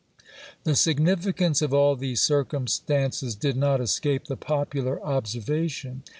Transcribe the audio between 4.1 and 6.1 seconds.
the popular observation.